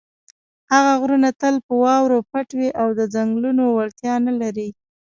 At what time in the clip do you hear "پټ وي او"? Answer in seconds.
2.31-2.87